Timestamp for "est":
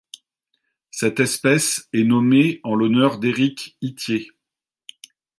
1.93-2.03